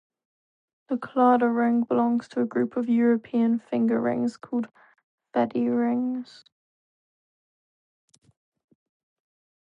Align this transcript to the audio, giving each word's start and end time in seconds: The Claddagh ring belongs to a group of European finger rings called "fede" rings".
The 0.89 0.95
Claddagh 0.95 1.55
ring 1.55 1.83
belongs 1.83 2.27
to 2.29 2.41
a 2.41 2.45
group 2.47 2.75
of 2.75 2.89
European 2.89 3.59
finger 3.59 4.01
rings 4.01 4.35
called 4.35 4.67
"fede" 5.31 5.53
rings". 5.55 6.43